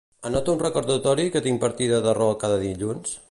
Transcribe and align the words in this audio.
Anota 0.27 0.49
un 0.53 0.61
recordatori 0.63 1.27
que 1.35 1.43
tinc 1.49 1.63
partida 1.67 2.01
de 2.09 2.17
rol 2.21 2.35
cada 2.47 2.61
dilluns? 2.67 3.19